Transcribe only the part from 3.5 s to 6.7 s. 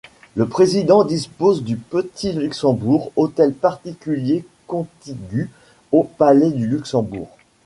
particulier contigu au Palais du